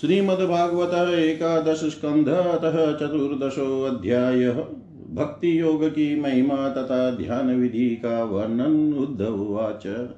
[0.00, 4.66] श्रीमद्भागवत एकादश स्कंध अतः चतुर्दशोऽध्याय
[5.12, 10.08] भक्ति योग की महिमा तथा ध्यान विधि का वर्णन उद्धवाच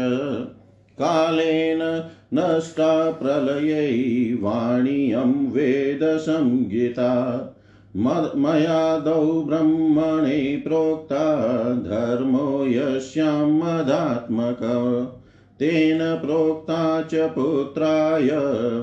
[0.98, 7.12] कालेन नष्टा प्रलयै वाणीयं वेदसंज्ञिता
[8.37, 11.45] मयादौ ब्रह्मणे प्रोक्ता
[11.75, 14.61] धर्मो यस्यां मदात्मक।
[15.59, 18.31] तेन प्रोक्ता च पुत्राय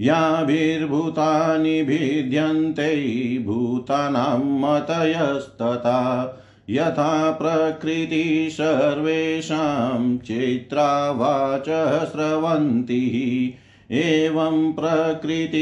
[0.00, 6.36] याभिर्भूतानि भिद्यन्ते भूतानां मतयस्तथा।
[6.70, 13.54] यथा प्रकृति सर्वेषां चित्रावाचः स्रवन्ति।
[13.90, 15.54] एवं प्रकृतिविचित्र्याद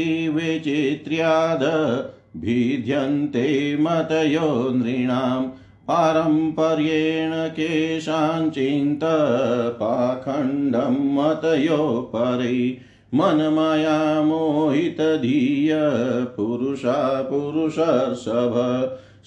[2.37, 3.47] भिद्यन्ते
[3.81, 5.41] मतयो नृणां
[5.87, 9.03] पारम्पर्येण केषाञ्चिन्त
[9.79, 11.79] पाखण्डं मतयो
[12.13, 12.59] परै
[13.13, 15.71] मनमाया मोहितधिय
[16.35, 16.99] पुरुषा
[17.29, 18.57] पुरुषर्षभ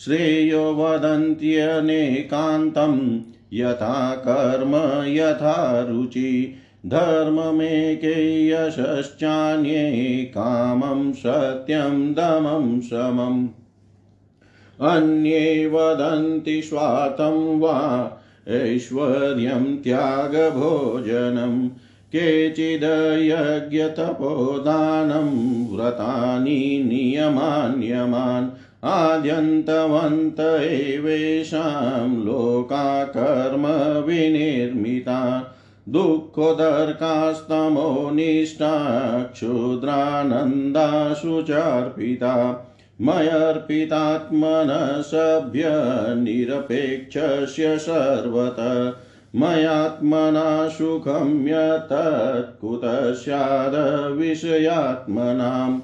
[0.04, 1.74] श्रेयो वदन्त्यनेकान्तं
[3.52, 3.96] यथा
[4.26, 5.56] कर्म यथा
[5.88, 6.32] रुचि
[6.86, 13.48] धर्ममेके यशश्चान्ये कामं सत्यं दमं समम्।
[14.88, 18.12] अन्ये वदन्ति स्वातं वा
[18.48, 21.68] ऐश्वर्यं त्यागभोजनं,
[22.12, 22.96] केचिदयज्ञतपोदानं,
[25.76, 28.50] व्रतानि नियमान्यमान्।
[28.84, 33.04] आद्यन्तवन्त एवेषां लोका
[34.00, 35.51] विनिर्मिता
[35.88, 42.66] दुःखोदर्कास्तमो निष्ठा क्षुद्रानन्दाशु चार्पिता
[43.00, 45.64] मयर्पितात्मनसभ्य
[46.14, 48.96] निरपेक्षस्य सर्वत,
[49.36, 55.80] मयात्मना सुखं यतत्कुतः स्यादविषयात्मनाम्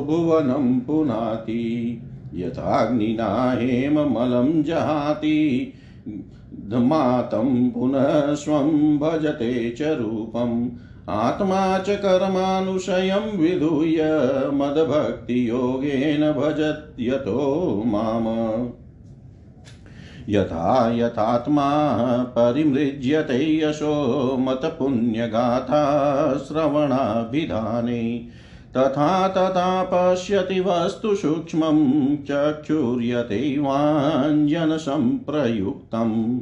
[0.06, 2.02] भुवनं पुनाति।
[2.34, 5.72] यथाग्निना हेममलं जहाति।
[6.74, 10.68] मातं पुनः स्वं भजते च रूपम्।
[11.08, 13.96] आत्मा च कर्मानुशयं विधूय
[14.54, 18.24] मदभक्तियोगेन भजत्यतो माम।
[20.30, 21.68] यथा यथात्मा
[22.22, 28.26] परिमृज्यते यशो मतपुण्यगाथा श्रवणाभिधाने।
[28.76, 36.40] तथा तथा पश्यति वस्तु सूक्ष्मं चक्षुर्यते वाञ्जनसम्प्रयुक्तम्।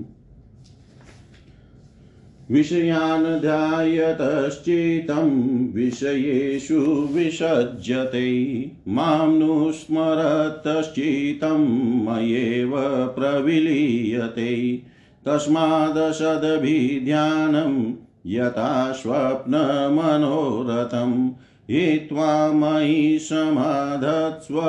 [2.51, 5.29] विषयान् ध्यायतश्चितं
[5.73, 12.73] विषयेषु विसज्जते माँ नुस्मरतश्चितं मयेव
[13.19, 14.83] प्रविलीयते।
[15.27, 17.93] तस्मादसदभिध्यानं
[18.27, 21.31] यथा स्वप्नमनोरथम्
[21.71, 24.61] हित्वा मयि समाधत्स्व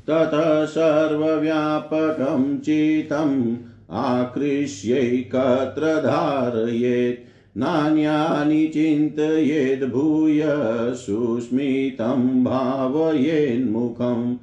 [0.07, 3.55] ततः सर्वव्यापकं चितम्
[3.91, 10.43] आकृष्यैकत्र धारयेत्। नान्यानि चिन्तयेद्भूय
[10.95, 14.35] सुस्मितं भावयेन्मुखम्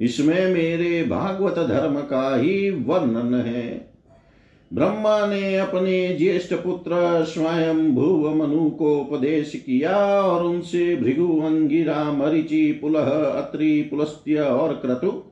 [0.00, 3.88] इसमें मेरे भागवत धर्म का ही वर्णन है।
[4.72, 6.90] ब्रह्मा ने अपने ज्येष्ठ पुत्र
[7.24, 14.72] स्वयं भुव मनु को उपदेश किया और उनसे भृगु, अंगिरा, मरिचि, पुलह, अत्रि, पुलस्त्य और
[14.72, 15.22] क्रतु,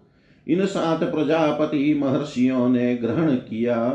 [0.49, 3.91] इन सात प्रजापति महर्षियों ने ग्रहण किया।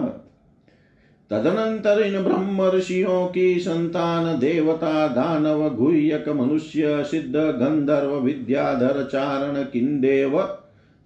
[1.30, 10.58] तदनंतर इन ब्रह्म ऋषियों की संतान देवता, दानव, गुह्यक, मनुष्य, सिद्ध, गंधर्व, विद्याधर, चारण किन्देव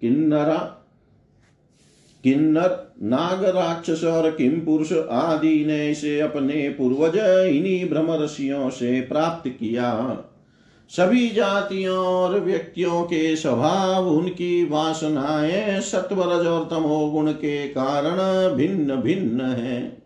[0.06, 0.82] किन्नरा,
[2.24, 7.16] किन्नर नाग राक्षस और किम पुरुष आदि ने से अपने पूर्वज,
[7.56, 10.18] इन्हीं ब्रह्म ऋषियों से प्राप्त किया।
[10.90, 18.18] सभी जातियों और व्यक्तियों के स्वभाव, उनकी वासनाएँ सत्वरज और तमोगुण के कारण
[18.56, 20.04] भिन्न भिन्न हैं।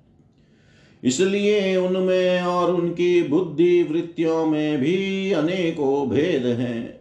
[1.04, 6.99] इसलिए उनमें और उनकी बुद्धि वृत्तियों में भी अनेकों भेद हैं।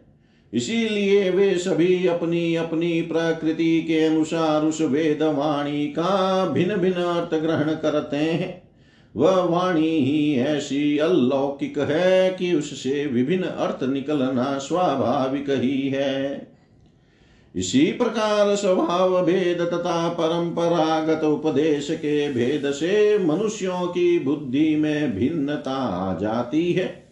[0.52, 7.42] इसीलिए वे सभी अपनी अपनी प्रकृति के अनुसार उस वेद वाणी का भिन्न भिन्न अर्थ
[7.42, 8.68] ग्रहण करते हैं।
[9.16, 16.48] वह वाणी ही ऐसी अलौकिक है कि उससे विभिन्न अर्थ निकलना स्वाभाविक ही है।
[17.54, 25.74] इसी प्रकार स्वभाव भेद तथा परंपरागत उपदेश के भेद से मनुष्यों की बुद्धि में भिन्नता
[25.74, 27.07] आ जाती है।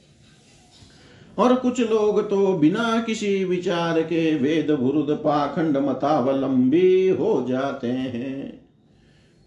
[1.38, 8.66] और कुछ लोग तो बिना किसी विचार के वेद भुरुद पाखंड मतावलंबी हो जाते हैं।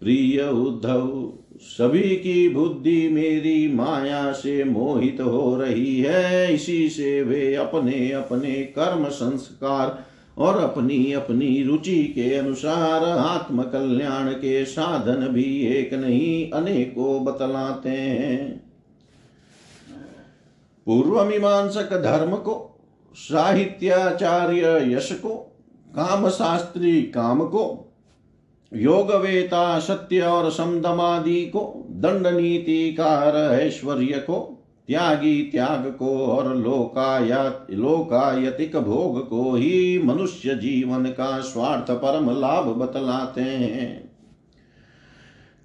[0.02, 7.54] प्रिय उद्धव, सभी की बुद्धि मेरी माया से मोहित हो रही है। इसी से वे
[7.54, 10.04] अपने अपने कर्म संस्कार
[10.38, 17.90] और अपनी अपनी रुचि के अनुसार आत्म कल्याण के साधन भी एक नहीं, अनेकों बतलाते
[17.90, 18.69] हैं।
[20.86, 22.80] पूर्व मीमांसक धर्म को,
[23.14, 25.36] साहित्याचार्य यश को
[25.96, 27.86] काम शास्त्री काम को
[28.74, 34.56] योग वेता सत्य और समदमादि को दंड नीति कार ऐश्वर्य को,
[34.88, 42.64] त्यागी त्याग को और लोकाया, लोकायतिक भोग को ही मनुष्य जीवन का स्वार्थ परम लाभ
[42.64, 44.09] बतलाते हैं।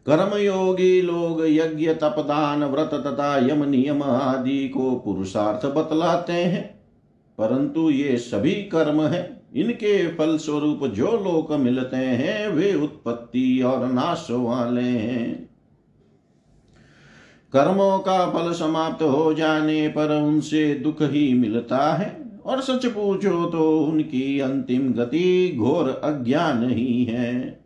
[0.10, 6.76] कर्मयोगी लोग यज्ञ, तपदान, व्रत तथा यम नियम आदि को पुरुषार्थ बतलाते हैं।
[7.38, 13.88] परंतु ये सभी कर्म है। इनके फल स्वरूप जो लोक मिलते हैं, वे उत्पत्ति और
[13.88, 15.50] नाश वाले हैं।
[17.54, 23.46] कर्मों का फल समाप्त हो जाने पर उनसे दुख ही मिलता है। और सच पूछो
[23.46, 27.65] तो उनकी अंतिम गति घोर अज्ञान ही है।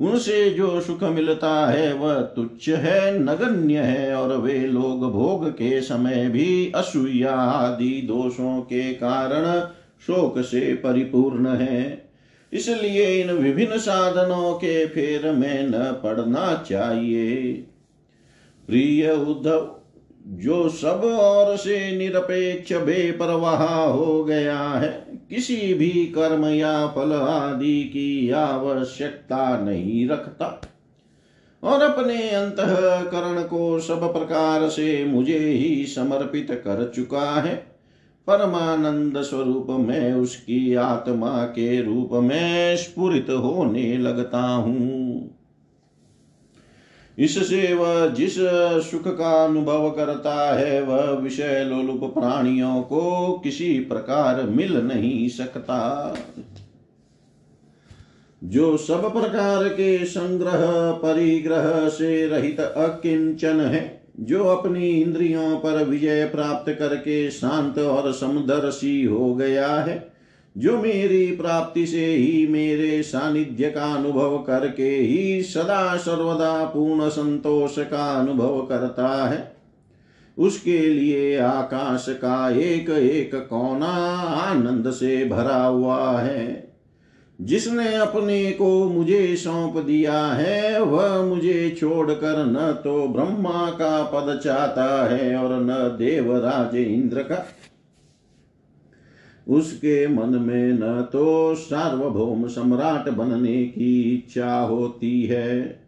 [0.00, 5.80] उनसे जो सुख मिलता है, वह तुच्छ है, नगण्य है, और वे लोग भोग के
[5.80, 9.60] समय भी असूया आदि दोषों के कारण
[10.06, 12.10] शोक से परिपूर्ण है।
[12.52, 17.52] इसलिए इन विभिन्न साधनों के फेर में न पड़ना चाहिए।
[18.66, 19.76] प्रिय उद्धव,
[20.28, 27.84] जो सब और से निरपेक्ष बेपरवाह हो गया है किसी भी कर्म या फल आदि
[27.84, 30.60] की आवश्यकता नहीं रखता।
[31.62, 37.54] और अपने अंतकरण को सब प्रकार से मुझे ही समर्पित कर चुका है।
[38.26, 45.30] परमानंद स्वरूप में उसकी आत्मा के रूप में स्फुरित होने लगता हूँ।
[47.18, 48.34] इससे वह जिस
[48.90, 56.16] सुख का अनुभव करता है, वह विषय लोलुप प्राणियों को किसी प्रकार मिल नहीं सकता।
[58.44, 66.24] जो सब प्रकार के संग्रह, परिग्रह से रहित अकिंचन है, जो अपनी इंद्रियों पर विजय
[66.24, 70.13] प्राप्त करके शांत और समदर्शी हो गया है
[70.56, 77.78] जो मेरी प्राप्ति से ही मेरे सानिध्य का अनुभव करके ही सदा सर्वदा पूर्ण संतोष
[77.78, 79.56] का अनुभव करता है।
[80.38, 83.92] उसके लिए आकाश का एक एक कोना
[84.26, 86.74] आनंद से भरा हुआ है।
[87.40, 94.40] जिसने अपने को मुझे सौंप दिया है, वह मुझे छोड़कर न तो ब्रह्मा का पद
[94.44, 97.46] चाहता है और न देवराज इंद्र का।
[99.48, 105.80] उसके मन में न तो सार्वभौम सम्राट बनने की इच्छा होती है,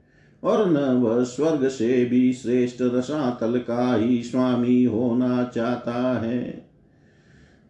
[0.42, 6.66] और न वह स्वर्ग से भी श्रेष्ठ रसातल का ही स्वामी होना चाहता है।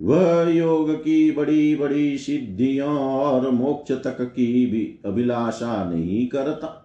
[0.00, 6.82] वह योग की बड़ी बड़ी सिद्धियों और मोक्ष तक की भी अभिलाषा नहीं करता।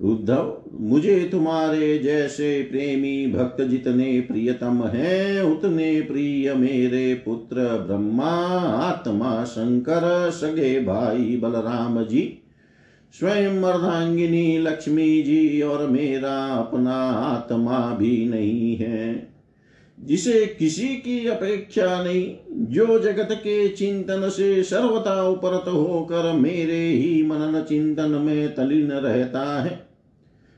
[0.00, 8.30] उद्धव, मुझे तुम्हारे जैसे प्रेमी भक्त जितने प्रियतम हैं, उतने प्रिय मेरे पुत्र ब्रह्मा,
[8.60, 12.42] आत्मा शंकर, सगे भाई बलराम जी,
[13.12, 19.28] स्वयं अर्धांगिनी लक्ष्मी जी और मेरा अपना आत्मा भी नहीं है।
[20.04, 27.22] जिसे किसी की अपेक्षा नहीं, जो जगत के चिंतन से सर्वता उपरत होकर मेरे ही
[27.22, 29.85] मनन चिंतन में तलीन रहता है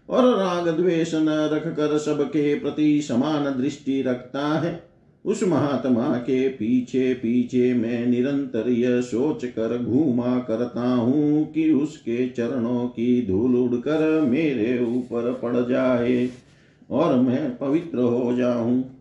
[0.08, 4.88] और राग द्वेष न रख कर सबके प्रति समान दृष्टि रखता है।
[5.24, 12.28] उस महात्मा के पीछे पीछे मैं निरंतर यह सोच कर घूमा करता हूँ कि उसके
[12.28, 16.30] चरणों की धूल उड़कर मेरे ऊपर पड़ जाए
[16.90, 18.97] और मैं पवित्र हो जाऊँ।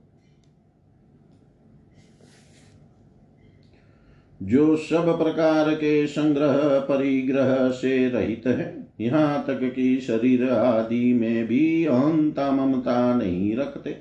[4.43, 11.47] जो सब प्रकार के संग्रह परिग्रह से रहित है, यहाँ तक कि शरीर आदि में
[11.47, 13.95] भी अहंता ममता नहीं रखते।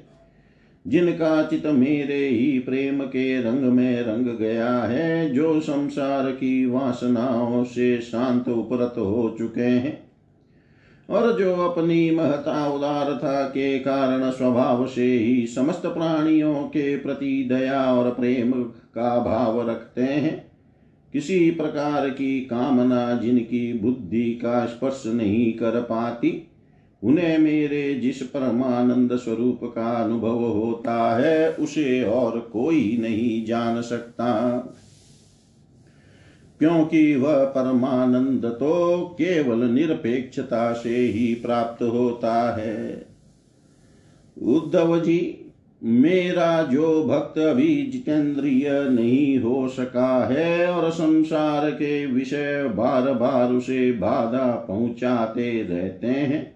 [0.86, 7.64] जिनका चित मेरे ही प्रेम के रंग में रंग गया है, जो संसार की वासनाओं
[7.64, 10.05] से शांत उपरत हो चुके हैं
[11.10, 17.94] और जो अपनी महता उदारता के कारण स्वभाव से ही समस्त प्राणियों के प्रति दया
[17.94, 18.52] और प्रेम
[18.94, 20.50] का भाव रखते हैं,
[21.12, 26.50] किसी प्रकार की कामना जिनकी बुद्धि का स्पर्श नहीं कर पाती,
[27.02, 34.58] उन्हें मेरे जिस परमानंद स्वरूप का अनुभव होता है, उसे और कोई नहीं जान सकता।
[36.58, 43.06] क्योंकि वह परमानंद तो केवल निरपेक्षता से ही प्राप्त होता है।
[44.42, 52.72] उद्धव जी, मेरा जो भक्त अभी जितेंद्रिय नहीं हो सका है और संसार के विषय
[52.76, 56.55] बार बार उसे बाधा पहुंचाते रहते हैं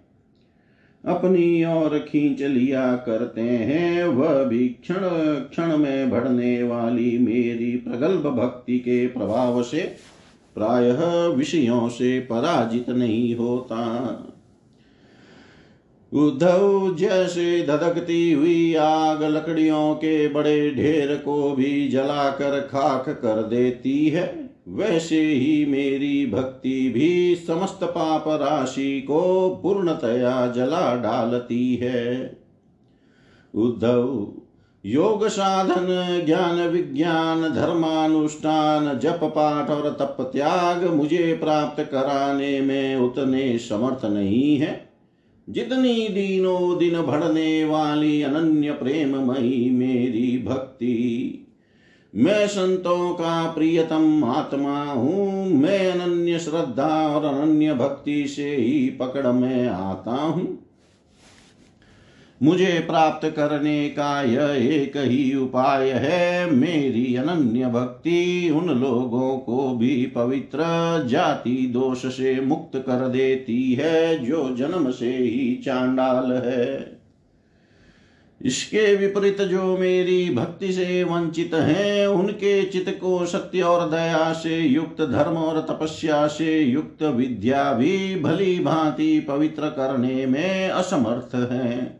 [1.04, 4.98] अपनी ओर खींच लिया करते हैं। वह भी क्षण
[5.50, 9.80] क्षण में बढ़ने वाली मेरी प्रगल्भ भक्ति के प्रभाव से
[10.54, 13.78] प्रायः विषयों से पराजित नहीं होता।
[16.12, 24.08] उद्धव जैसे धधकती हुई आग लकड़ियों के बड़े ढेर को भी जलाकर खाक कर देती
[24.08, 24.39] है।
[24.70, 32.37] वैसे ही मेरी भक्ति भी समस्त पाप राशि को पूर्णतया जला डालती है।
[33.54, 34.33] उद्धव,
[34.87, 43.59] योग साधन, ज्ञान विज्ञान, धर्मानुष्ठान, जप पाठ और तप त्याग मुझे प्राप्त कराने में उतने
[43.59, 44.90] समर्थ नहीं है।
[45.50, 51.39] जितनी दिनों दिन बढ़ने वाली अनन्य प्रेममयी मेरी भक्ति
[52.14, 59.27] मैं संतों का प्रियतम आत्मा हूँ। मैं अनन्य श्रद्धा और अनन्य भक्ति से ही पकड़
[59.27, 60.59] में आता हूँ।
[62.42, 64.49] मुझे प्राप्त करने का यह
[64.83, 70.59] एक ही उपाय है। मेरी अनन्य भक्ति उन लोगों को भी पवित्र
[71.11, 76.99] जाति दोष से मुक्त कर देती है, जो जन्म से ही चांडाल है।
[78.44, 84.61] इसके विपरीत जो मेरी भक्ति से वंचित हैं, उनके चित को सत्य और दया से
[84.61, 91.99] युक्त, धर्म और तपस्या से युक्त विद्या भी भली भांति पवित्र करने में असमर्थ है।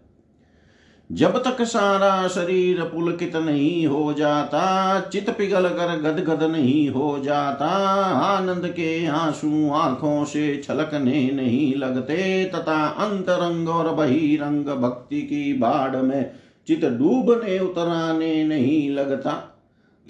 [1.13, 7.67] जब तक सारा शरीर पुलकित नहीं हो जाता, चित पिघल कर गदगद नहीं हो जाता,
[8.15, 15.97] आनंद के आँसू आँखों से छलकने नहीं लगते, तथा अंतरंग और बहिरंग भक्ति की बाढ़
[15.97, 16.31] में
[16.67, 19.47] चित डूबने उतराने नहीं लगता।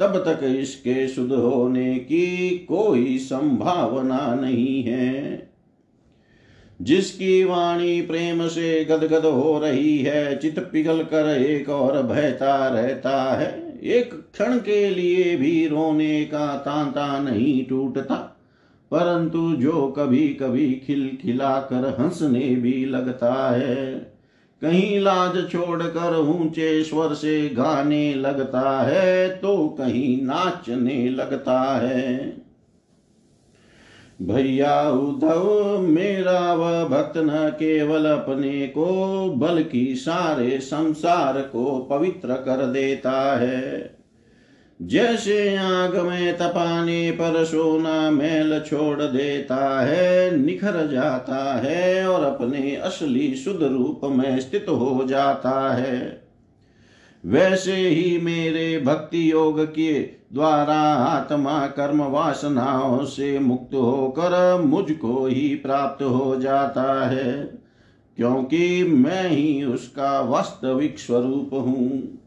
[0.01, 5.50] तब तक इसके शुद्ध होने की कोई संभावना नहीं है।
[6.81, 13.17] जिसकी वाणी प्रेम से गदगद हो रही है चित पिघल कर एक और बहता रहता
[13.33, 18.15] है। एक क्षण के लिए भी रोने का तांता नहीं टूटता,
[18.91, 23.91] परंतु जो कभी कभी खिलखिला कर हंसने भी लगता है।
[24.63, 32.40] कहीं लाज छोड़कर ऊँचे स्वर से गाने लगता है तो कहीं नाचने लगता है।
[34.23, 38.87] भैया उद्धव, मेरा वह भक्त न केवल अपने को,
[39.37, 43.97] बल्कि सारे संसार को पवित्र कर देता है।
[44.83, 52.77] जैसे आग में तपाने पर सोना मैल छोड़ देता है, निखर जाता है और अपने
[52.77, 56.23] असली शुद्ध रूप में स्थित हो जाता है।
[57.27, 65.55] वैसे ही मेरे भक्ति योग के द्वारा आत्मा कर्म वासनाओं से मुक्त होकर मुझको ही
[65.55, 67.33] प्राप्त हो जाता है,
[68.19, 72.19] क्योंकि मैं ही उसका वास्तविक स्वरूप हूँ।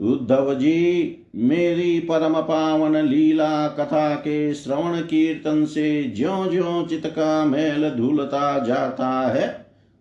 [0.00, 7.44] उद्धव जी, मेरी परम पावन लीला कथा के श्रवण कीर्तन से ज्यो ज्यो चित का
[7.44, 9.46] मैल धुलता जाता है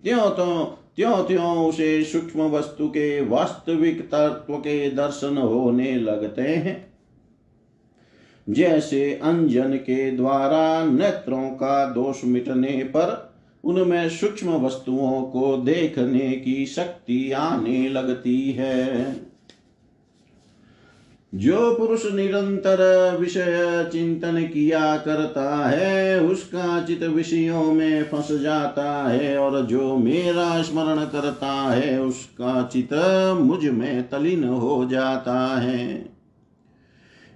[0.04, 0.64] त्यों तो
[0.96, 6.87] त्यों त्यों उसे सूक्ष्म वस्तु के वास्तविक तत्व के दर्शन होने लगते हैं।
[8.50, 13.34] जैसे अंजन के द्वारा नेत्रों का दोष मिटने पर
[13.64, 19.16] उनमें सूक्ष्म वस्तुओं को देखने की शक्ति आने लगती है।
[21.36, 29.38] जो पुरुष निरंतर विषय चिंतन किया करता है, उसका चित विषयों में फंस जाता है
[29.38, 32.94] और जो मेरा स्मरण करता है, उसका चित
[33.42, 36.17] मुझमें तलीन हो जाता है।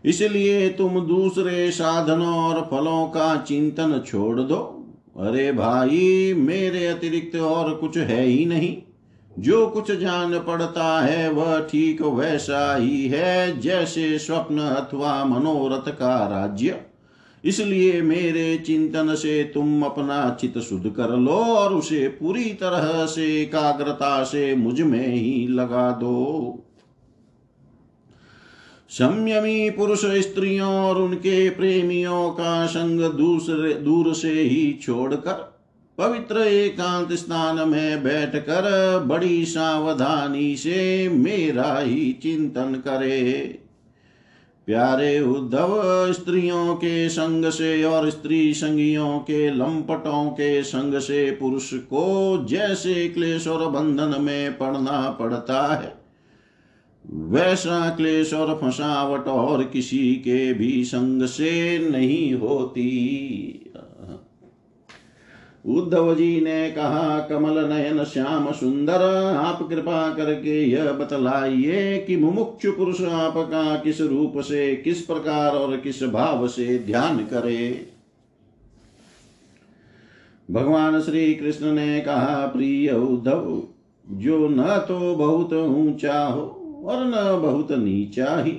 [0.05, 4.77] इसलिए तुम दूसरे साधनों और फलों का चिंतन छोड़ दो।
[5.19, 8.77] अरे भाई, मेरे अतिरिक्त और कुछ है ही नहीं।
[9.39, 16.27] जो कुछ जान पड़ता है, वह ठीक वैसा ही है, जैसे स्वप्न अथवा मनोरथ का
[16.27, 16.81] राज्य।
[17.45, 23.41] इसलिए मेरे चिंतन से तुम अपना चित शुद्ध कर लो और उसे पूरी तरह से
[23.41, 26.63] एकाग्रता से मुझमें ही लगा दो।
[28.91, 35.61] संयमी पुरुष स्त्रियों और उनके प्रेमियों का संग दूसरे, दूर से ही छोड़कर
[35.97, 43.59] पवित्र एकांत स्थान में बैठकर बड़ी सावधानी से मेरा ही चिंतन करे।
[44.65, 45.81] प्यारे उद्धव,
[46.13, 53.07] स्त्रियों के संग से और स्त्री संगियों के लंपटों के संग से पुरुष को जैसे
[53.07, 56.00] क्लेश और बंधन में पड़ना पड़ता है।
[57.13, 63.57] वैसा क्लेश और फसावट और किसी के भी संग से नहीं होती।
[65.65, 69.01] उद्धव जी ने कहा, कमल नयन श्याम सुंदर,
[69.35, 75.77] आप कृपा करके यह बतलाइए कि मुमुक्षु पुरुष आपका किस रूप से, किस प्रकार और
[75.77, 77.87] किस भाव से ध्यान करे।
[80.51, 83.63] भगवान श्री कृष्ण ने कहा, प्रिय उद्धव,
[84.11, 88.57] जो न तो बहुत ऊँचा हो और न बहुत नीचा ही।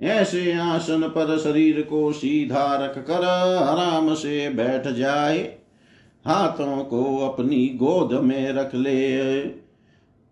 [0.00, 3.24] ऐसे आसन पर शरीर को सीधा रख कर
[3.58, 5.38] आराम से बैठ जाए।
[6.26, 9.40] हाथों को अपनी गोद में रख ले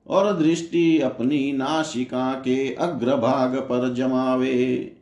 [0.07, 4.93] और दृष्टि अपनी नासिका के अग्रभाग पर जमावे।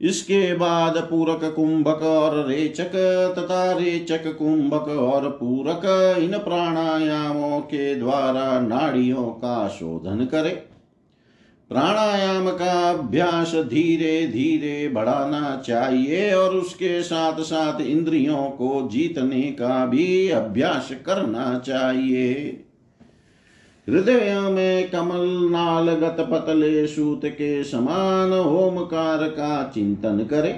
[0.00, 2.94] इसके बाद पूरक कुंभक और रेचक
[3.38, 5.82] तथा रेचक कुंभक और पूरक
[6.22, 10.73] इन प्राणायामों के द्वारा नाड़ियों का शोधन करे।
[11.70, 19.86] प्राणायाम का अभ्यास धीरे धीरे बढ़ाना चाहिए और उसके साथ साथ इंद्रियों को जीतने का
[19.86, 22.32] भी अभ्यास करना चाहिए।
[23.88, 30.52] हृदय में कमल नालगत पतले सूत के समान ओमकार का चिंतन करे।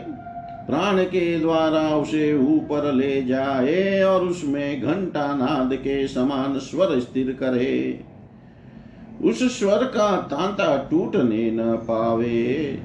[0.67, 7.37] प्राण के द्वारा उसे ऊपर ले जाए और उसमें घंटा नाद के समान स्वर स्थिर
[7.41, 8.06] करे।
[9.25, 12.79] उस स्वर का तांता टूटने न पावे।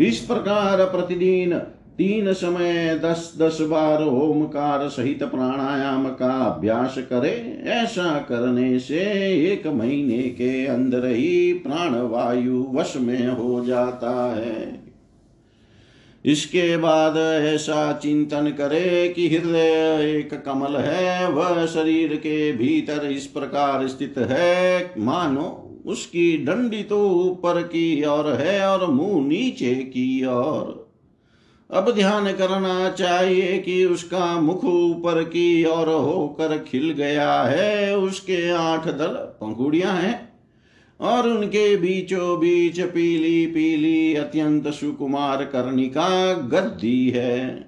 [0.00, 1.58] इस प्रकार प्रतिदिन
[1.98, 9.00] तीन समय दस दस बार ओमकार सहित प्राणायाम का अभ्यास करे, ऐसा करने से
[9.52, 14.85] एक महीने के अंदर ही प्राण वायु वश में हो जाता है।
[16.26, 23.26] इसके बाद ऐसा चिंतन करे कि हृदय एक कमल है, वह शरीर के भीतर इस
[23.26, 30.24] प्रकार स्थित है। मानो उसकी डंडी तो ऊपर की ओर है और मुँह नीचे की
[30.26, 30.84] ओर।
[31.70, 38.50] अब ध्यान करना चाहिए कि उसका मुख ऊपर की ओर होकर खिल गया है। उसके
[38.50, 40.25] आठ दल पंखुड़ियाँ हैं।
[41.00, 47.66] और उनके बीचों बीच पीली पीली अत्यंत सुकुमार कर्णिका गद्दी है।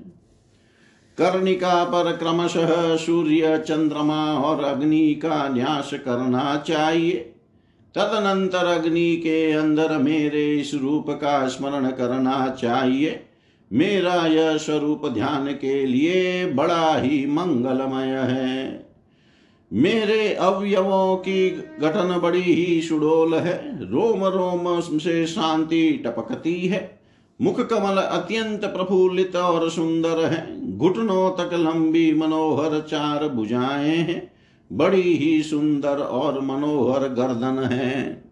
[1.18, 7.14] कर्णिका पर क्रमशः सूर्य, चंद्रमा और अग्नि का न्यास करना चाहिए।
[7.94, 13.20] तदनंतर अग्नि के अंदर मेरे इस रूप का स्मरण करना चाहिए।
[13.72, 18.87] मेरा यह स्वरूप ध्यान के लिए बड़ा ही मंगलमय है।
[19.72, 21.50] मेरे अवयवों की
[21.80, 27.00] गठन बड़ी ही सुडोल है। रोम रोम से शांति टपकती है।
[27.42, 34.32] मुख कमल अत्यंत प्रफुल्लित और सुंदर है। घुटनों तक लंबी मनोहर चार भुजाएँ हैं।
[34.72, 38.24] बड़ी ही सुंदर और मनोहर गर्दन है।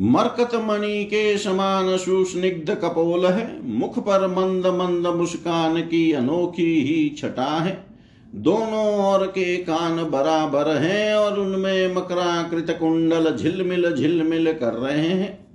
[0.00, 7.16] मरकत मणि के समान सुस्निग्ध कपोल है। मुख पर मंद मंद मुस्कान की अनोखी ही
[7.18, 7.91] छटा है।
[8.34, 15.48] दोनों ओर के कान बराबर हैं और उनमें मकराकृत कुंडल झिलमिल झिलमिल कर रहे हैं।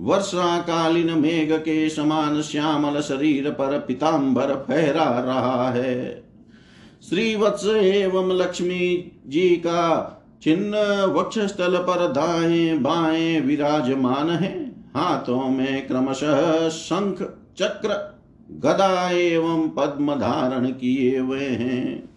[0.00, 6.22] वर्षा कालीन मेघ के समान श्यामल शरीर पर पिताम्बर फहरा रहा है।
[7.08, 14.66] श्रीवत्स एवं लक्ष्मी जी का चिन्ह वक्षस्थल पर दाएँ बाएँ विराजमान है।
[14.96, 17.16] हाथों में क्रमशः शंख,
[17.58, 22.09] चक्र, गदा एवं पद्म धारण किए हुए हैं।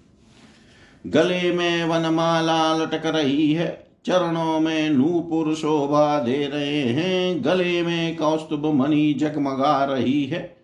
[1.08, 8.16] गले में वनमाला लटक रही है, चरणों में नूपुर शोभा दे रहे हैं, गले में
[8.16, 10.58] कौस्तुभ मणि जगमगा रही है।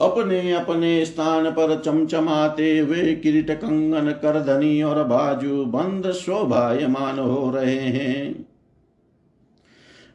[0.00, 7.76] अपने अपने स्थान पर चमचमाते हुए किरीट कंगन, करधनी और बाजू बंद शोभायमान हो रहे
[7.76, 8.48] हैं।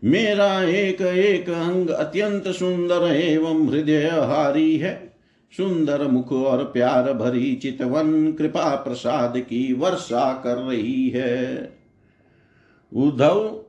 [0.04, 5.09] मेरा एक एक अंग अत्यंत सुंदर एवं हृदय हारी है।
[5.58, 11.74] सुंदर मुख और प्यार भरी चितवन कृपा प्रसाद की वर्षा कर रही है।
[12.96, 13.62] उद्धव,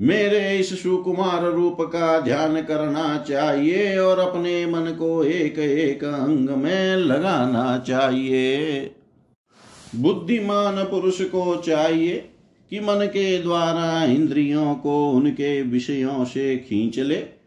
[0.00, 6.50] मेरे इस सुकुमार रूप का ध्यान करना चाहिए और अपने मन को एक एक अंग
[6.50, 8.90] में लगाना चाहिए।
[9.96, 12.30] बुद्धिमान पुरुष को चाहिए
[12.70, 17.43] कि मन के द्वारा इंद्रियों को उनके विषयों से खींच ले।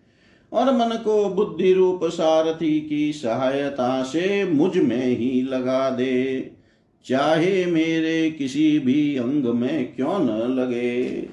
[0.51, 6.51] और मन को बुद्धि रूप सारथी की सहायता से मुझमें ही लगा दे।
[7.05, 11.29] चाहे मेरे किसी भी अंग में क्यों न लगे।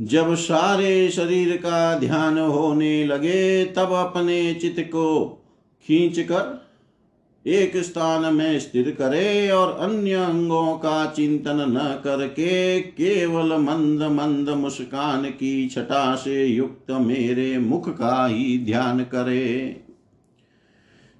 [0.00, 5.24] जब सारे शरीर का ध्यान होने लगे, तब अपने चित्त को
[5.86, 6.63] खींच कर
[7.46, 14.48] एक स्थान में स्थिर करे और अन्य अंगों का चिंतन न करके केवल मंद मंद
[14.48, 19.80] मुस्कान की छटा से युक्त मेरे मुख का ही ध्यान करे।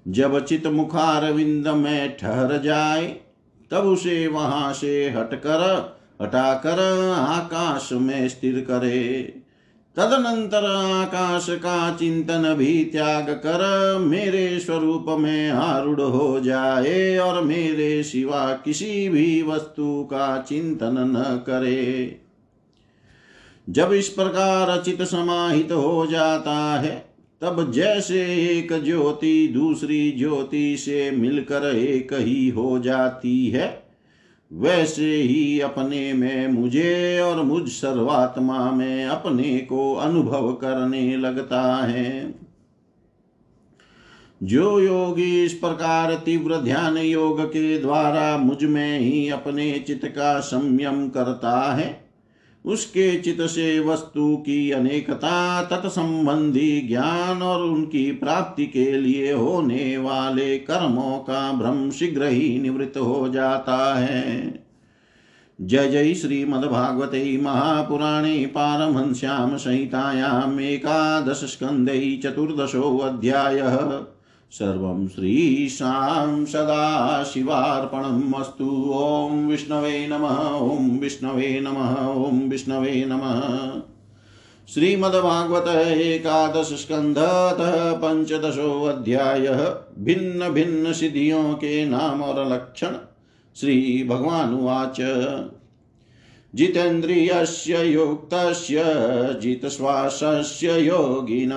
[0.07, 3.15] जब चित मुखारविंद में ठहर जाए,
[3.71, 9.33] तब उसे वहाँ से हटकर, हटाकर आकाश में स्थिर करे।
[9.97, 18.03] तदनंतर आकाश का चिंतन भी त्याग कर मेरे स्वरूप में आरूढ़ हो जाए और मेरे
[18.03, 22.19] सिवा किसी भी वस्तु का चिंतन न करे।
[23.69, 27.05] जब इस प्रकार चित समाहित हो जाता है,
[27.41, 28.21] तब जैसे
[28.59, 33.84] एक ज्योति दूसरी ज्योति से मिलकर एक ही हो जाती है।
[34.53, 42.35] वैसे ही अपने में मुझे और मुझ सर्वात्मा में अपने को अनुभव करने लगता है।
[44.43, 51.09] जो योगी इस प्रकार तीव्र ध्यान योग के द्वारा मुझमें ही अपने चित्त का संयम
[51.09, 52.04] करता है
[52.65, 60.57] उसके चित से वस्तु की अनेकता तत्संबंधी ज्ञान और उनकी प्राप्ति के लिए होने वाले
[60.57, 64.65] कर्मों का भ्रम शीघ्र ही निवृत्त हो जाता है।
[65.61, 73.77] जय जय श्रीमद्भागवते महापुराणे पारमहंस्यां संहितायाम् एकादशस्कन्धे चतुर्दशोऽध्यायः
[74.51, 78.33] सर्वं श्रीशां सदाशिवार्पणम्
[78.93, 83.81] ॐ विष्णवे नमः, ॐ विष्णवे नमः, ॐ विष्णवे नमः।
[84.73, 92.91] श्रीमद्भागवत एकादश स्कंधतः पंचदशोऽध्यायः भिन्न भिन्न सिद्धियों के नाम और लक्षण।
[93.55, 94.97] श्री भगवानुवाच
[96.55, 98.83] जितेन्द्रियस्य, युक्तस्य,
[99.41, 101.51] जितश्वासस्य, योगिन।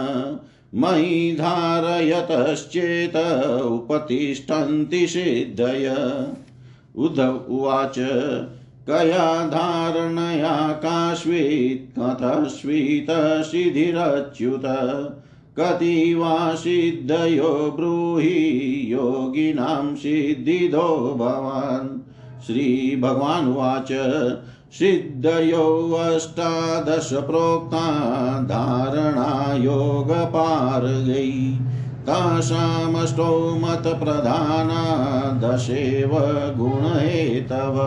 [0.75, 3.17] मयि धारयतश्चेत
[3.63, 5.97] उपतिष्ठन्ति सिद्धय।
[6.97, 7.95] उद्धव उवाच,
[8.91, 14.63] कया धारणया काश्वीत् कथस्वीतशिधिरच्युत
[15.59, 22.01] कति वा सिद्धयो ब्रूहि, योगिनां सिद्धिदो भवान्।
[22.47, 23.93] श्रीभगवानुवाच
[24.73, 25.67] सिद्धयो
[25.99, 27.85] अष्टादश प्रोक्ता
[28.49, 29.29] धारणा
[29.63, 31.31] योगपारगै
[32.09, 34.83] तासामष्टौ मतप्रधाना
[35.43, 36.13] दशेव
[36.59, 37.79] गुणहेतव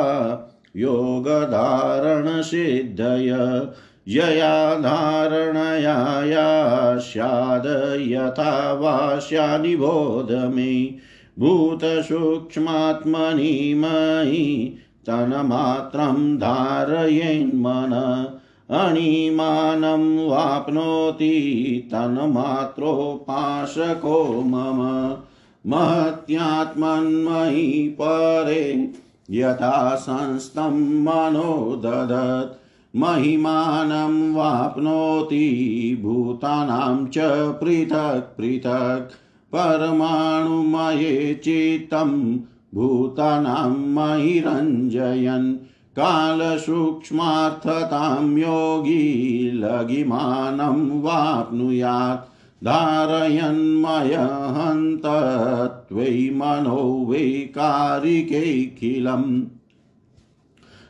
[0.76, 3.68] योगधारणसिद्धय।
[4.08, 7.64] यया धारणया या स्याद
[8.08, 10.96] यथा वा स्यानिबोध मे।
[11.40, 18.28] भूतसूक्ष्मात्मनि मयि तन्मात्रं धारयेन्मन।
[18.70, 25.18] अणिमानं वाप्नोति तन्मात्रोपासको मम।
[25.66, 28.94] महत्यात्मन्मयि परे
[29.32, 32.60] यथा संस्थं मनो ददत्,
[32.96, 39.12] महिमानं वाप्नोति भूतानां च पृथक् पृथक्।
[39.56, 42.40] परमाणुमये चित्तं
[42.76, 45.56] भूतानां महिरञ्जयन्
[46.00, 55.02] कालसूक्ष्मार्थतां योगी लघिमानं वाप्नुयात्। धारयन्मयहन्त
[55.90, 59.42] त्वयि मनो वैकारिकैखिलम्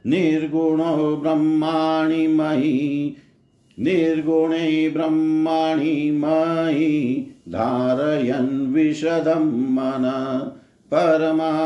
[0.08, 2.76] निर्गुणो ब्रह्माणि मयि
[3.78, 6.92] निर्गुणे ब्रह्माणि मयि
[7.50, 9.46] धारयन् विशदं
[9.76, 10.06] मन
[10.94, 11.64] परमानन्दमाप्नोति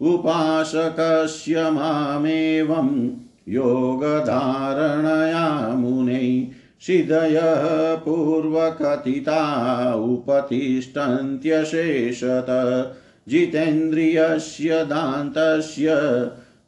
[0.00, 3.10] उपासकस्य मामेवं
[3.48, 6.48] योगधारणया मुनै
[6.80, 12.92] सिद्धयः पूर्वकथिता उपतिष्ठन्त्यशेषत।
[13.28, 15.86] जितेन्द्रियस्य दान्तस्य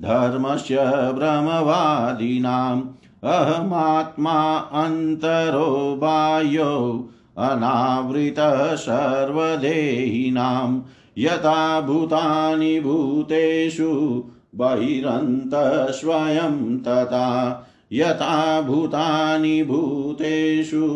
[0.00, 2.82] धर्मस्य ब्रह्मवादिनाम्।
[3.24, 7.08] अहमात्मा अन्तरो बाह्यो
[7.38, 10.80] अनावृतः सर्वदेहिनां
[11.18, 20.88] यथा भूतानि भूतेषु बहिरन्तः स्वयं तथा। यथा भूतानि भूतेषु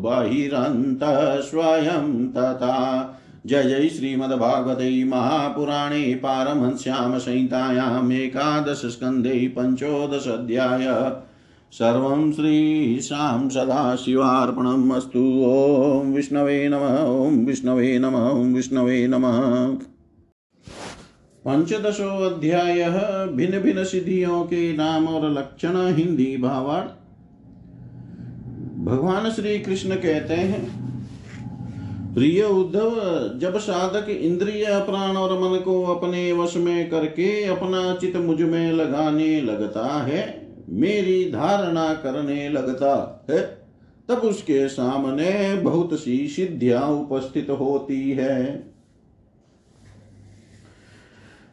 [0.00, 3.08] बहिरन्तः स्वयं तथा।
[3.46, 11.12] जय जय श्रीमद्भागवते महापुराणे पारमहंस्यां संहितायाम् एकादशस्कन्धे पञ्चोदशाध्याय।
[11.72, 19.38] सर्वं श्रीशां सदाशिवार्पणम् अस्तु। ॐ विष्णवे नमः, ॐ विष्णवे नमः, ॐ विष्णवे नमः।
[21.44, 22.84] पंचदशो अध्याय
[23.32, 26.90] भिन्न भिन्न सिद्धियों के नाम और लक्षण हिंदी भावार्थ।
[28.84, 30.62] भगवान श्री कृष्ण कहते हैं,
[32.14, 33.00] प्रिय उद्धव,
[33.38, 39.40] जब साधक इंद्रिय, प्राण और मन को अपने वश में करके अपना चित मुझमें लगाने
[39.40, 40.41] लगता है
[40.72, 43.40] मेरी धारणा करने लगता है।
[44.08, 48.72] तब उसके सामने बहुत सी सिद्धियाँ उपस्थित होती है।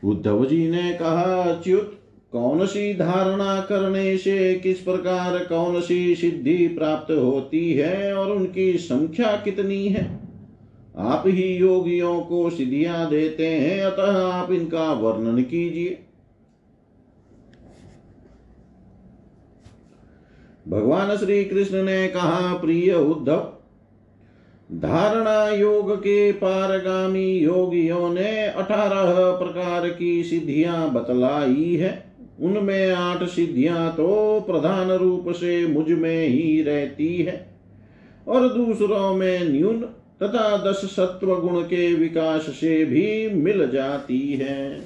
[0.04, 1.96] उद्धव जी ने कहा अच्युत
[2.32, 8.74] कौन सी धारणा करने से किस प्रकार कौन सी सिद्धि प्राप्त होती है और उनकी
[8.74, 10.20] संख्या कितनी है?
[10.98, 16.04] आप ही योगियों को सिद्धियाँ देते हैं, अतः आप इनका वर्णन कीजिए।
[20.66, 23.54] भगवान श्री कृष्ण ने कहा, प्रिय उद्धव,
[24.70, 31.92] धारणा योग के पारगामी योगियों ने अठारह प्रकार की सिद्धियाँ बतलाई है।
[32.40, 37.56] उनमें आठ सिद्धियाँ तो प्रधान रूप से मुझमें ही रहती है
[38.28, 39.82] और दूसरों में न्यून
[40.24, 44.82] तथा दस सत्व गुण के विकास से भी मिल जाती है।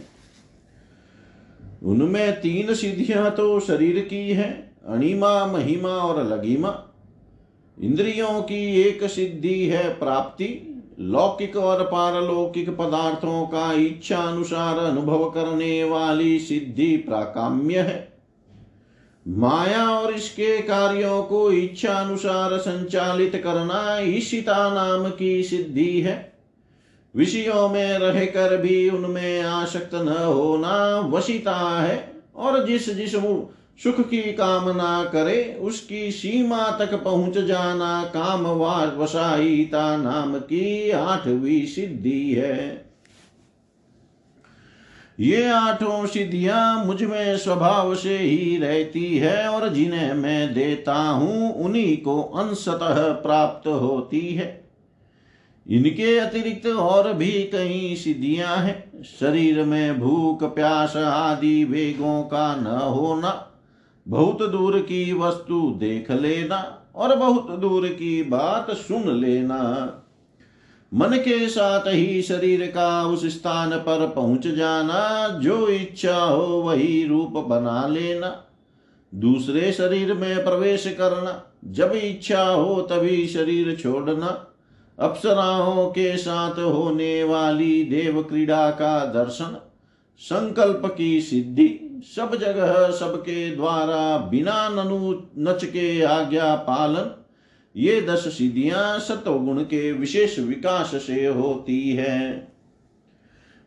[1.83, 6.89] उनमें तीन सिद्धियाँ तो शरीर की है अणिमा, महिमा और लघिमा
[7.81, 10.69] इंद्रियों की एक सिद्धि है प्राप्ति,
[10.99, 18.13] लौकिक और पारलौकिक पदार्थों का इच्छा अनुसार अनुभव करने वाली सिद्धि प्राकाम्य है।
[19.27, 26.33] माया और इसके कार्यों को इच्छा अनुसार संचालित करना ईशिता नाम की सिद्धि है।
[27.15, 33.15] विषयों में रहकर भी उनमें आसक्त न होना वशिता है और जिस जिस
[33.79, 38.47] सुख की कामना करे, उसकी सीमा तक पहुँच जाना काम
[39.01, 42.85] वसाईता नाम की आठवीं सिद्धि है।
[45.19, 51.97] ये आठों सिद्धियाँ मुझमें स्वभाव से ही रहती है और जिन्हें मैं देता हूँ, उन्हीं
[51.97, 54.63] को अंशतः प्राप्त होती है।
[55.69, 62.67] इनके अतिरिक्त और भी कई सिद्धियाँ हैं। शरीर में भूख, प्यास आदि वेगों का न
[62.67, 63.49] होना
[64.07, 69.59] बहुत दूर की वस्तु देख लेना और बहुत दूर की बात सुन लेना।
[70.93, 77.05] मन के साथ ही शरीर का उस स्थान पर पहुँच जाना, जो इच्छा हो वही
[77.05, 78.43] रूप बना लेना।
[79.15, 84.47] दूसरे शरीर में प्रवेश करना, जब इच्छा हो तभी शरीर छोड़ना।
[84.99, 89.57] अप्सराओं के साथ होने वाली देव क्रीड़ा का दर्शन,
[90.19, 97.23] संकल्प की सिद्धि। सब जगह, सबके द्वारा बिना ननु नच के आज्ञा पालन,
[97.75, 102.47] ये दस सिद्धियाँ सत्वगुण के विशेष विकास से होती है।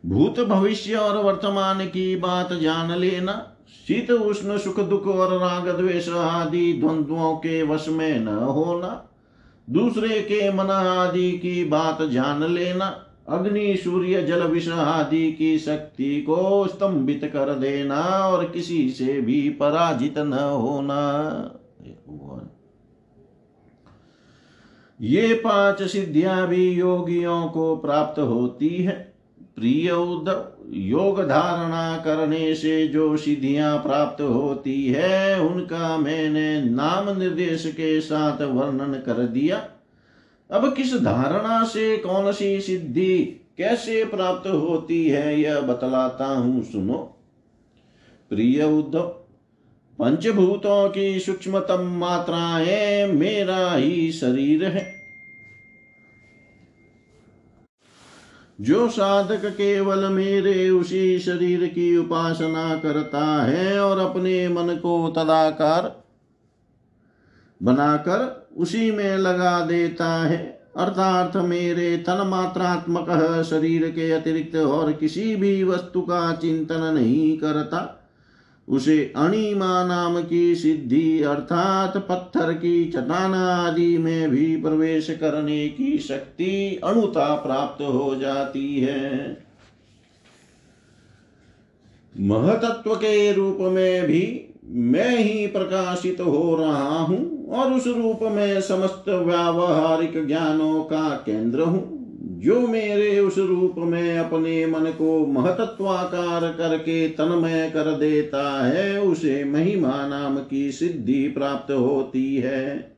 [0.05, 3.55] भूत भविष्य और वर्तमान की बात जान लेना,
[3.87, 9.09] शीत, उष्ण, सुख, दुख और राग, द्वेष आदि द्वंद्वों के वश में न होना,
[9.69, 16.21] दूसरे के मन आदि की बात जान लेना अग्नि, सूर्य, जल, विष आदि की शक्ति
[16.21, 21.01] को स्तंभित कर देना और किसी से भी पराजित न होना।
[25.01, 29.13] ये पाँच सिद्धियाँ भी योगियों को प्राप्त होती है।
[29.55, 29.87] प्रिय
[30.69, 38.41] योग धारणा करने से जो सिद्धियाँ प्राप्त होती है, उनका मैंने नाम निर्देश के साथ
[38.41, 39.69] वर्णन कर दिया।
[40.51, 43.17] अब किस धारणा से कौन सी सिद्धि
[43.57, 47.13] कैसे प्राप्त होती है, यह बतलाता हूँ, सुनो।
[48.29, 49.01] प्रिय उद्धव,
[49.99, 54.97] पंचभूतों की सूक्ष्मतम मात्राएँ मेरा ही शरीर है।
[58.61, 66.03] जो साधक केवल मेरे उसी शरीर की उपासना करता है और अपने मन को तदाकार
[67.63, 70.37] बनाकर उसी में लगा देता है।
[70.77, 73.07] अर्थात मेरे तन मात्रात्मक
[73.49, 77.93] शरीर के अतिरिक्त और किसी भी वस्तु का चिंतन नहीं करता।
[78.67, 85.97] उसे अणिमा नाम की सिद्धि अर्थात पत्थर की चट्टान आदि में भी प्रवेश करने की
[85.97, 89.37] शक्ति अणुता प्राप्त हो जाती है।
[92.15, 98.61] महतत्व के रूप में भी मैं ही प्रकाशित हो रहा हूँ। और उस रूप में
[98.61, 106.53] समस्त व्यावहारिक ज्ञानों का केंद्र हूँ। जो मेरे उस रूप में अपने मन को महतत्वाकार
[106.53, 112.97] करके तन्मय कर देता है, उसे महिमा नाम की सिद्धि प्राप्त होती है।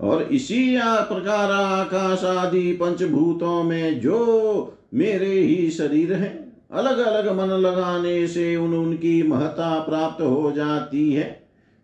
[0.00, 7.46] और इसी प्रकार आकाश आदि पंचभूतों में जो मेरे ही शरीर है अलग अलग मन
[7.46, 11.39] लगाने से उन उनकी महता प्राप्त हो जाती है।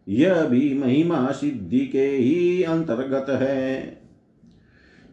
[0.09, 3.99] यह भी महिमा सिद्धि के ही अंतर्गत है।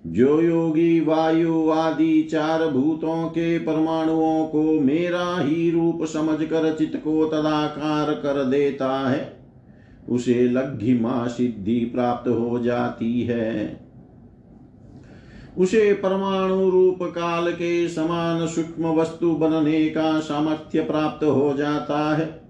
[0.07, 7.25] जो योगी, वायु आदि चार भूतों के परमाणुओं को मेरा ही रूप समझकर चित्त को
[7.25, 9.37] तदाकार कर देता है,
[10.09, 13.79] उसे लघिमा सिद्धि प्राप्त हो जाती है।
[15.57, 22.42] उसे परमाणु रूप काल के समान सूक्ष्म वस्तु बनने का सामर्थ्य प्राप्त हो जाता है।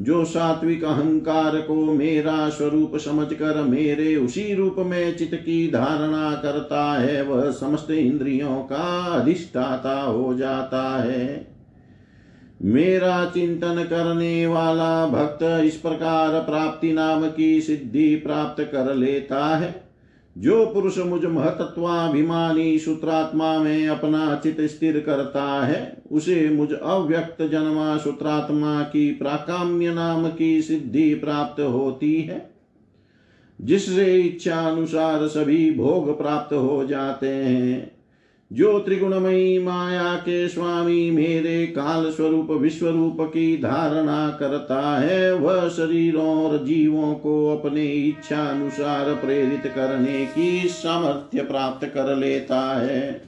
[0.00, 6.92] जो सात्विक अहंकार को मेरा स्वरूप समझकर मेरे उसी रूप में चित की धारणा करता
[6.92, 11.54] है, वह समस्त इंद्रियों का अधिष्ठाता हो जाता है।
[12.62, 19.83] मेरा चिंतन करने वाला भक्त इस प्रकार प्राप्ति नाम की सिद्धि प्राप्त कर लेता है।
[20.38, 27.96] जो पुरुष मुझ महतत्वाभिमानी सूत्रात्मा में अपना चित स्थिर करता है, उसे मुझ अव्यक्त जन्मा
[27.96, 32.50] सूत्रात्मा की प्राकाम्य नाम की सिद्धि प्राप्त होती है।
[33.60, 37.93] जिससे इच्छा अनुसार सभी भोग प्राप्त हो जाते हैं
[38.54, 45.68] जो त्रिगुणमयी माया के स्वामी मेरे काल स्वरूप विश्व रूप की धारणा करता है, वह
[45.68, 53.22] शरीरों और जीवों को अपने इच्छा अनुसार प्रेरित करने की सामर्थ्य प्राप्त कर लेता है।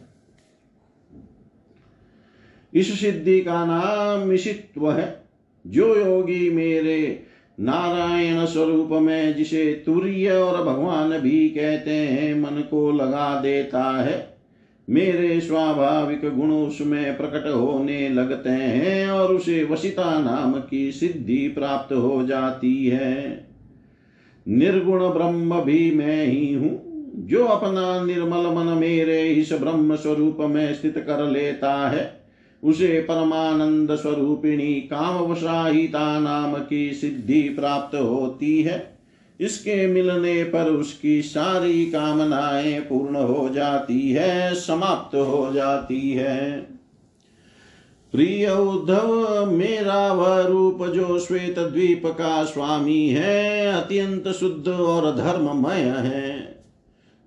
[2.74, 5.22] इस सिद्धि का नाम मिशित्व है।
[5.66, 7.22] जो योगी मेरे
[7.60, 14.35] नारायण स्वरूप में, जिसे तुर्य और भगवान भी कहते हैं, मन को लगा देता है
[14.90, 21.92] मेरे स्वाभाविक गुण उसमें प्रकट होने लगते हैं और उसे वशिता नाम की सिद्धि प्राप्त
[21.92, 23.46] हो जाती है।
[24.48, 30.74] निर्गुण ब्रह्म भी मैं ही हूँ, जो अपना निर्मल मन मेरे इस ब्रह्म स्वरूप में
[30.74, 32.20] स्थित कर लेता है,
[32.62, 38.95] उसे परमानंद स्वरूपिणी कामवशाहिता नाम की सिद्धि प्राप्त होती है।
[39.40, 46.60] इसके मिलने पर उसकी सारी कामनाएँ पूर्ण हो जाती है, समाप्त हो जाती है।
[48.12, 55.80] प्रिय उद्धव, मेरा वह रूप जो श्वेत द्वीप का स्वामी है, अत्यंत शुद्ध और धर्ममय
[55.80, 56.35] है।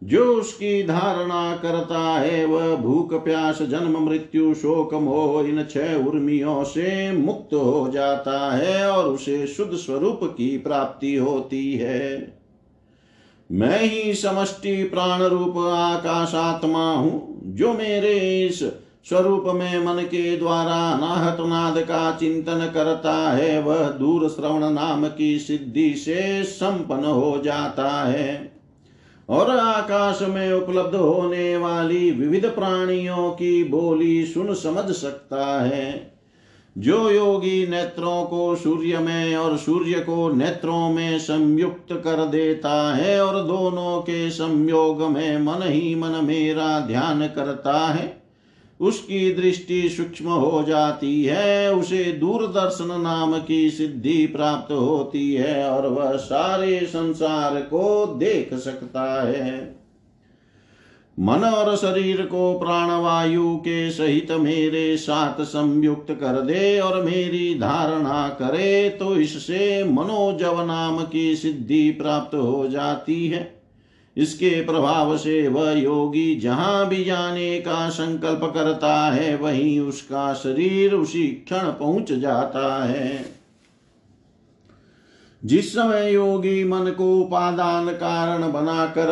[0.03, 6.63] जो उसकी धारणा करता है, वह भूख, प्यास, जन्म, मृत्यु, शोक, मोह, इन छह उर्मियों
[6.63, 12.37] से मुक्त हो जाता है और उसे शुद्ध स्वरूप की प्राप्ति होती है।
[13.51, 18.63] मैं ही समष्टि प्राण रूप आकाशात्मा हूँ, जो मेरे इस
[19.09, 25.07] स्वरूप में मन के द्वारा अनाहत नाद का चिंतन करता है, वह दूर श्रवण नाम
[25.07, 28.58] की सिद्धि से संपन्न हो जाता है।
[29.29, 36.19] और आकाश में उपलब्ध होने वाली विविध प्राणियों की बोली सुन समझ सकता है।
[36.77, 43.25] जो योगी नेत्रों को सूर्य में और सूर्य को नेत्रों में संयुक्त कर देता है
[43.25, 48.18] और दोनों के संयोग में मन ही मन मेरा ध्यान करता है।
[48.79, 55.87] उसकी दृष्टि सूक्ष्म हो जाती है, उसे दूरदर्शन नाम की सिद्धि प्राप्त होती है और
[55.87, 59.79] वह सारे संसार को देख सकता है।
[61.19, 68.27] मन और शरीर को प्राणवायु के सहित मेरे साथ संयुक्त कर दे और मेरी धारणा
[68.29, 73.58] करे तो इससे मनोजव नाम की सिद्धि प्राप्त हो जाती है।
[74.19, 80.93] इसके प्रभाव से वह योगी जहाँ भी जाने का संकल्प करता है, वहीं उसका शरीर
[80.93, 83.25] उसी क्षण पहुँच जाता है।
[85.43, 89.11] जिस समय योगी मन को उपादान कारण बनाकर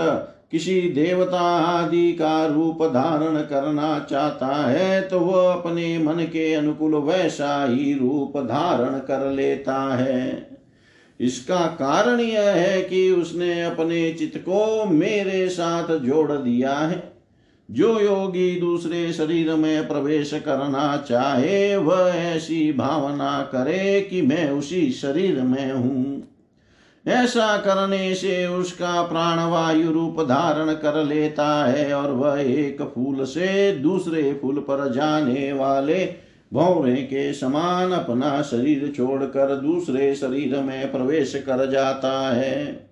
[0.52, 6.96] किसी देवता आदि का रूप धारण करना चाहता है तो वह अपने मन के अनुकूल
[6.96, 10.57] वैसा ही रूप धारण कर लेता है।
[11.20, 17.14] इसका कारण यह है कि उसने अपने चित्त को मेरे साथ जोड़ दिया है।
[17.72, 24.92] जो योगी दूसरे शरीर में प्रवेश करना चाहे, वह ऐसी भावना करे कि मैं उसी
[24.92, 26.28] शरीर में हूँ।
[27.08, 33.72] ऐसा करने से उसका प्राणवायु रूप धारण कर लेता है और वह एक फूल से
[33.72, 41.34] दूसरे फूल पर जाने वाले भौरे के समान अपना शरीर छोड़कर दूसरे शरीर में प्रवेश
[41.36, 42.88] कर जाता है।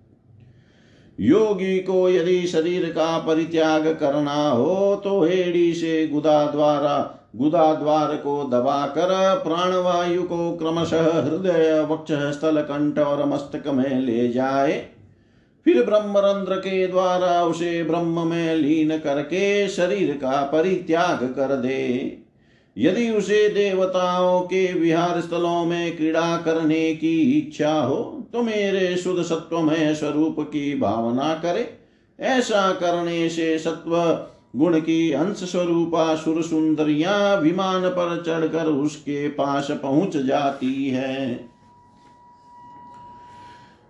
[1.19, 8.15] योगी को यदि शरीर का परित्याग करना हो तो हेड़ी से गुदा द्वारा, गुदा द्वार
[8.15, 14.85] को दबाकर प्राणवायु को क्रमशः हृदय, वक्ष स्थल कंठ और मस्तक में ले जाए।
[15.65, 22.17] फिर ब्रह्मरंध्र के द्वारा उसे ब्रह्म में लीन करके शरीर का परित्याग कर दे।
[22.77, 29.23] यदि उसे देवताओं के विहार स्थलों में क्रीड़ा करने की इच्छा हो तो मेरे शुद्ध
[29.23, 31.67] सत्व में स्वरूप की भावना करे।
[32.19, 33.95] ऐसा करने से सत्व
[34.55, 41.49] गुण की अंश स्वरूपा सुर सुंदरिया विमान पर चढ़कर उसके पास पहुँच जाती है।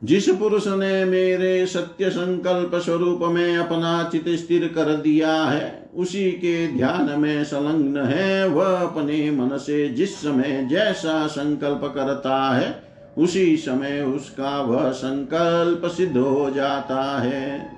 [0.03, 6.31] जिस पुरुष ने मेरे सत्य संकल्प स्वरूप में अपना चित स्थिर कर दिया है उसी
[6.31, 12.83] के ध्यान में संलग्न है, वह अपने मन से जिस समय जैसा संकल्प करता है,
[13.17, 17.69] उसी समय उसका वह संकल्प सिद्ध हो जाता है।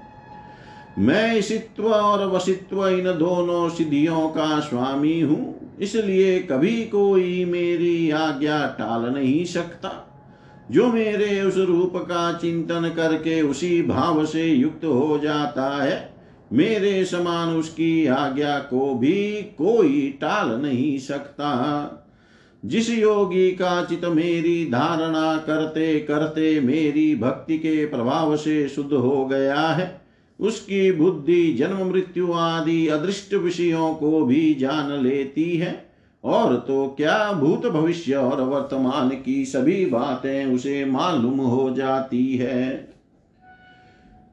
[0.99, 8.65] मैं इसित्व और वसित्व इन दोनों सिद्धियों का स्वामी हूँ, इसलिए कभी कोई मेरी आज्ञा
[8.80, 10.03] टाल नहीं सकता।
[10.72, 16.16] जो मेरे उस रूप का चिंतन करके उसी भाव से युक्त हो जाता है
[16.54, 22.04] मेरे समान उसकी आज्ञा को भी कोई टाल नहीं सकता।
[22.66, 29.26] जिस योगी का चित मेरी धारणा करते करते मेरी भक्ति के प्रभाव से शुद्ध हो
[29.26, 30.02] गया है,
[30.39, 35.89] उसकी बुद्धि, जन्म, मृत्यु आदि अदृष्ट विषयों को भी जान लेती है,
[36.24, 42.97] और तो क्या भूत भविष्य और वर्तमान की सभी बातें उसे मालूम हो जाती है।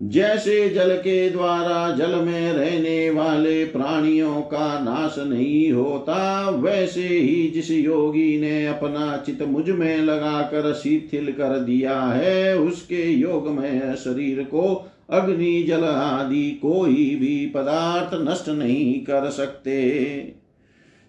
[0.03, 7.49] जैसे जल के द्वारा जल में रहने वाले प्राणियों का नाश नहीं होता, वैसे ही
[7.49, 14.42] जिस योगी ने अपना चित मुझमें लगाकर शिथिल कर दिया है, उसके योग में शरीर
[14.42, 19.84] को अग्नि, जल आदि कोई भी पदार्थ नष्ट नहीं कर सकते।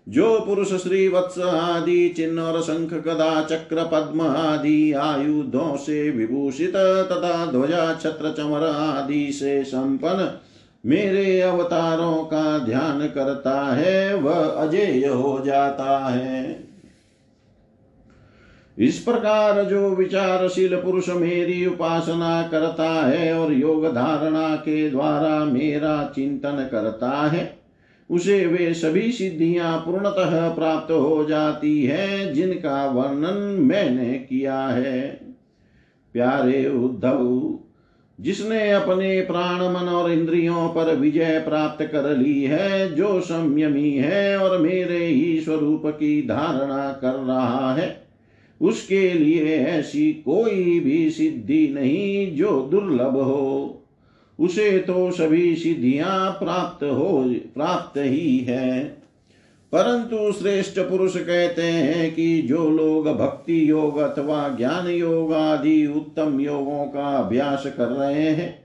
[0.09, 6.75] जो पुरुष श्री वत्स आदि चिन्ह और शंख गदा चक्र पद्म आदि आयुधों से विभूषित
[7.11, 10.39] तथा ध्वजा छत्र चमर आदि, से संपन्न।
[10.85, 16.67] मेरे अवतारों का ध्यान करता है, वह अजेय हो जाता है।
[18.77, 26.11] इस प्रकार जो विचारशील पुरुष मेरी उपासना करता है और योग धारणा के द्वारा मेरा
[26.15, 27.64] चिंतन करता है
[28.09, 35.21] उसे वे सभी सिद्धियाँ पूर्णतः प्राप्त हो जाती है, जिनका वर्णन मैंने किया है।
[36.13, 37.59] प्यारे उद्धव,
[38.21, 44.37] जिसने अपने प्राण, मन और इंद्रियों पर विजय प्राप्त कर ली है, जो संयमी है
[44.37, 48.05] और मेरे ही स्वरूप की धारणा कर रहा है,
[48.61, 53.74] उसके लिए ऐसी कोई भी सिद्धि नहीं जो दुर्लभ हो।
[54.39, 58.83] उसे तो सभी सिद्धियाँ प्राप्त हो, प्राप्त ही है।
[59.71, 66.39] परंतु श्रेष्ठ पुरुष कहते हैं कि जो लोग भक्ति योग अथवा ज्ञान योग आदि उत्तम
[66.39, 68.63] योगों का अभ्यास कर रहे हैं,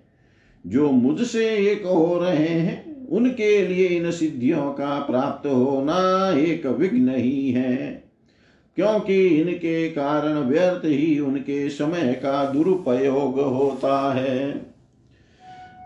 [0.66, 7.14] जो मुझसे एक हो रहे हैं, उनके लिए इन सिद्धियों का प्राप्त होना एक विघ्न
[7.14, 8.04] ही है।
[8.76, 14.69] क्योंकि इनके कारण व्यर्थ ही उनके समय का दुरुपयोग होता है।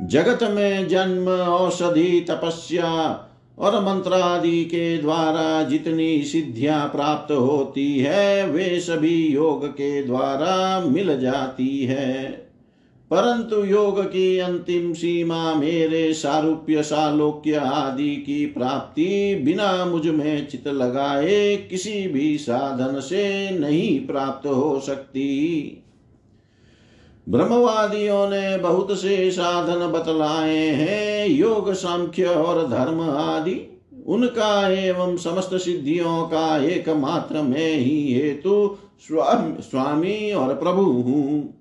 [0.03, 3.21] जगत में जन्म औषधि तपस्या,
[3.59, 11.21] और मंत्रादि के द्वारा जितनी सिद्धियाँ प्राप्त होती है, वे सभी योग के द्वारा मिल
[11.21, 12.25] जाती है।
[13.11, 21.57] परंतु योग की अंतिम सीमा मेरे सारूप्य, सालोक्य आदि की प्राप्ति बिना मुझमें चित लगाए
[21.57, 25.84] किसी भी साधन से नहीं प्राप्त हो सकती।
[27.29, 35.55] ब्रह्मवादियों ने बहुत से साधन बतलाए हैं योग सांख्य और धर्म आदि। उनका एवं समस्त
[35.55, 41.61] सिद्धियों का एकमात्र मैं ही हेतु स्वामी, स्वामी और प्रभु हूँ।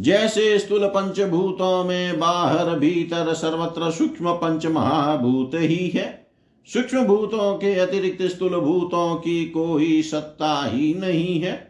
[0.00, 6.28] जैसे स्थूल पंचभूतों में बाहर भीतर सर्वत्र सूक्ष्म पंच महाभूत ही है।
[6.66, 11.67] सूक्ष्म भूतों के अतिरिक्त स्थूल भूतों की कोई सत्ता ही नहीं है।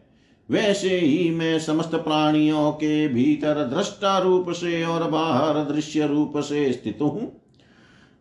[0.51, 6.72] वैसे ही मैं समस्त प्राणियों के भीतर दृष्टा रूप से और बाहर दृश्य रूप से
[6.72, 7.42] स्थित हूँ।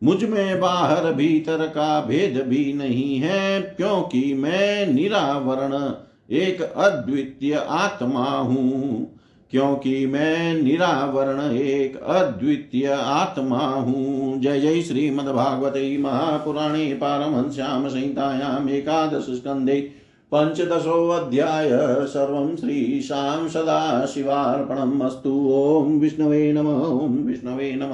[0.03, 5.93] मुझमें बाहर भीतर का भेद भी नहीं है, क्योंकि मैं निरावरण,
[6.35, 9.19] एक अद्वितीय आत्मा हूँ।
[9.51, 20.06] क्योंकि मैं निरावरण, एक अद्वितीय आत्मा हूँ। जय जय श्रीमद्भागवते महापुराणे पारमहंस्याम संहितायाम् एकादश स्कन्धे
[20.33, 21.69] पञ्चदशोऽध्याय
[22.07, 27.93] सर्वं श्रीशां सदाशिवार्पणम् अस्तु। ॐ विष्णवे नम ॐ विष्णवे नम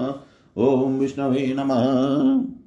[0.63, 2.62] ॐ विष्णवे नमः।